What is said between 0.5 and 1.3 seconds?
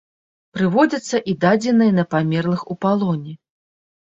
Прыводзяцца